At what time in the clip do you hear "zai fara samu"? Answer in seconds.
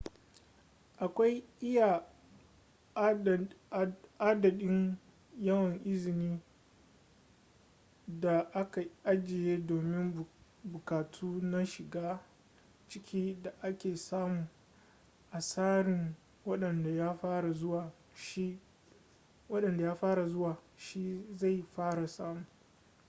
21.31-22.45